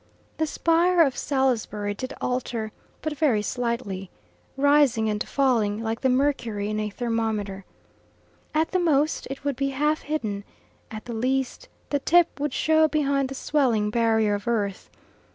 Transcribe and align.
The 0.39 0.47
spire 0.47 1.03
of 1.03 1.15
Salisbury 1.15 1.93
did 1.93 2.11
alter, 2.19 2.71
but 3.03 3.15
very 3.15 3.43
slightly, 3.43 4.09
rising 4.57 5.07
and 5.11 5.23
falling 5.23 5.83
like 5.83 6.01
the 6.01 6.09
mercury 6.09 6.71
in 6.71 6.79
a 6.79 6.89
thermometer. 6.89 7.65
At 8.51 8.71
the 8.71 8.79
most 8.79 9.27
it 9.29 9.43
would 9.43 9.55
be 9.55 9.69
half 9.69 10.01
hidden; 10.01 10.43
at 10.89 11.05
the 11.05 11.13
least 11.13 11.69
the 11.91 11.99
tip 11.99 12.39
would 12.39 12.51
show 12.51 12.87
behind 12.87 13.29
the 13.29 13.35
swelling 13.35 13.91
barrier 13.91 14.33
of 14.33 14.47
earth. 14.47 14.89